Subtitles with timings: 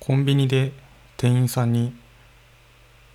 [0.00, 0.72] コンビニで
[1.18, 1.94] 店員さんに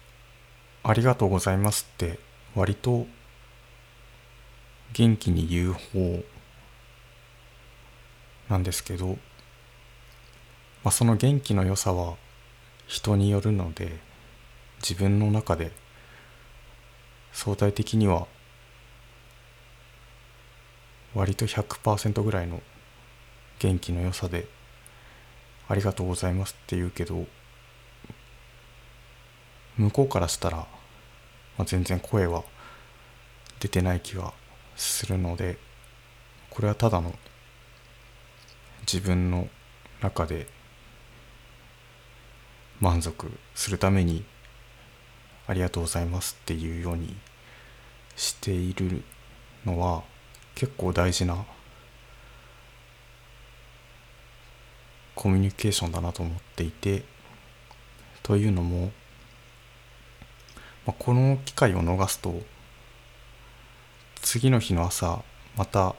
[0.84, 2.20] 「ありがとうございます」って
[2.54, 3.08] 割と
[4.94, 6.24] 元気に言う方
[8.50, 9.18] なんですけど、
[10.84, 12.18] まあ、その元気の良さは
[12.86, 14.00] 人によるので
[14.78, 15.72] 自分の中で
[17.34, 18.28] 相対的には
[21.16, 22.62] 割と100%ぐらいの
[23.58, 24.48] 元気の良さで
[25.68, 27.28] 「ありがとうございます」って言うけど
[29.78, 30.68] 向こうからしたら、ま
[31.60, 32.44] あ、全然声は
[33.60, 34.34] 出てない気は
[34.76, 35.58] するので
[36.50, 37.14] これはただの
[38.82, 39.50] 自分の
[40.02, 40.48] 中で
[42.80, 44.24] 満足するために
[45.48, 47.16] ありがとうございますっていうように
[48.16, 49.04] している
[49.66, 50.04] のは
[50.54, 51.46] 結構大事な
[55.26, 57.04] コミュニケーションだなと思っていて
[58.22, 58.92] というのも、
[60.86, 62.44] まあ、この機会を逃すと
[64.22, 65.24] 次の日の朝
[65.58, 65.96] また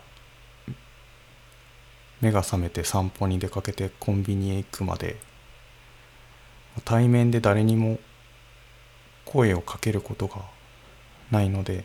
[2.20, 5.16] 目が覚めて散歩に出かけてコンビニへ行くまで
[6.84, 7.98] 対面で誰にも
[9.24, 10.42] 声をかけることが
[11.32, 11.84] ないので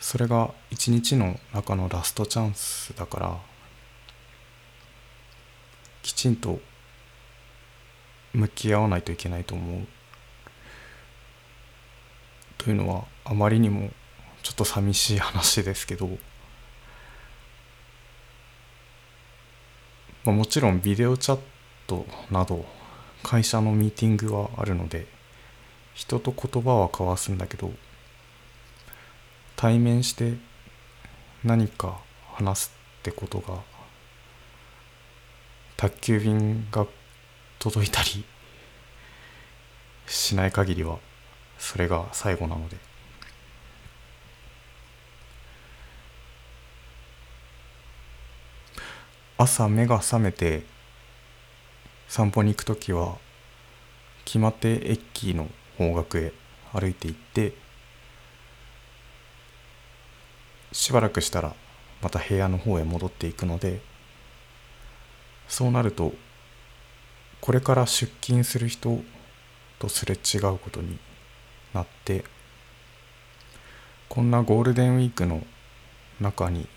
[0.00, 3.57] それが一日の中のラストチャンスだから
[6.08, 6.58] きちんと
[8.32, 9.86] 向き合わないといけないと思う。
[12.56, 13.90] というのはあまりにも
[14.42, 16.08] ちょっと寂しい話ですけど、
[20.24, 21.40] まあ、もちろんビデオチャッ
[21.86, 22.64] トなど
[23.22, 25.06] 会社のミーティングはあるので
[25.92, 27.70] 人と言葉は交わすんだけど
[29.56, 30.38] 対面して
[31.44, 32.00] 何か
[32.32, 33.77] 話すってことが
[35.78, 36.88] 宅急便が
[37.60, 38.24] 届いたり
[40.08, 40.98] しない限りは
[41.56, 42.76] それが最後なので。
[49.40, 50.64] 朝目が覚めて
[52.08, 53.16] 散歩に行く時は
[54.24, 56.32] 決まって駅の方角へ
[56.72, 57.52] 歩いて行って
[60.72, 61.54] しばらくしたら
[62.02, 63.80] また部屋の方へ戻っていくので
[65.48, 66.12] そうなると
[67.40, 69.02] これから出勤する人
[69.78, 70.98] とすれ違うことに
[71.72, 72.24] なって
[74.08, 75.42] こんなゴールデンウィークの
[76.20, 76.68] 中に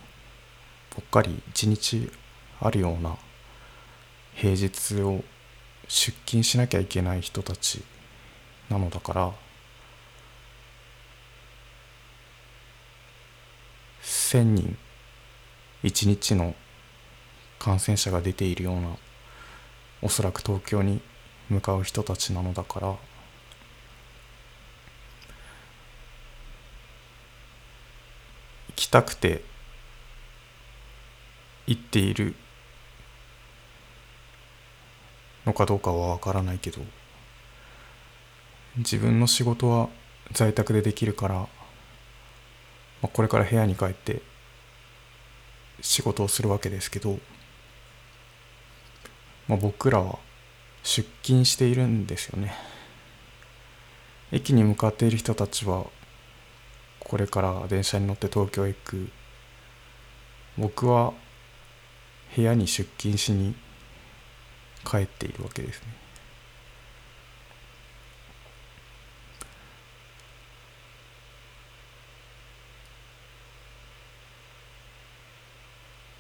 [0.89, 2.11] ぽっかり一日
[2.59, 3.17] あるような
[4.35, 5.23] 平日を
[5.87, 7.83] 出勤しなきゃいけない人たち
[8.69, 9.31] なのだから
[14.03, 14.77] 1,000人
[15.83, 16.55] 1日の
[17.61, 18.87] 感染者が出ているような
[20.01, 20.99] おそらく東京に
[21.47, 22.97] 向かう人たちなのだから行
[28.75, 29.43] きたくて
[31.67, 32.33] 行っている
[35.45, 36.81] のかどうかはわからないけど
[38.77, 39.89] 自分の仕事は
[40.31, 41.47] 在宅でできるから、ま
[43.03, 44.23] あ、これから部屋に帰って
[45.79, 47.19] 仕事をするわけですけど、
[49.51, 50.17] まあ、僕らは
[50.81, 52.53] 出勤しているんですよね
[54.31, 55.87] 駅に向かっている人たちは
[57.01, 59.09] これから電車に乗って東京へ行く
[60.57, 61.11] 僕は
[62.33, 63.53] 部屋に出勤しに
[64.89, 65.87] 帰っているわけですね。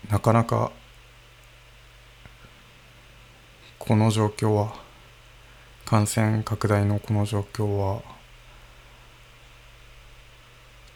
[0.09, 0.73] なかなか
[3.91, 4.73] この状況は
[5.83, 8.01] 感染拡大のこの状況は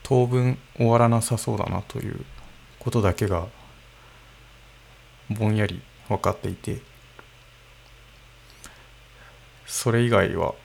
[0.02, 2.24] 当分終わらなさそうだなという
[2.80, 3.48] ことだけが
[5.30, 6.80] ぼんやり分かっていて
[9.66, 10.56] それ以外は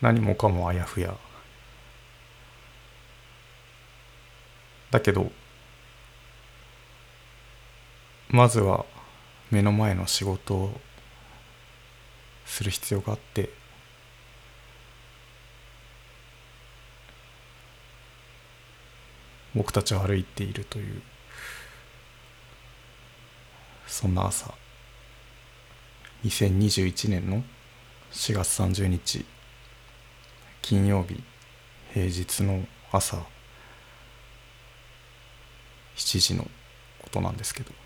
[0.00, 1.16] 何もかもあやふや。
[4.90, 5.30] だけど
[8.28, 8.84] まずは
[9.50, 10.80] 目の前の仕事を
[12.44, 13.50] する必要があって
[19.54, 21.02] 僕たちは歩いているという
[23.86, 24.54] そんな朝
[26.24, 27.42] 2021年の
[28.12, 29.24] 4月30日
[30.62, 31.20] 金曜日
[31.92, 33.16] 平日の朝
[35.96, 36.44] 7時の
[37.02, 37.79] ことなんですけど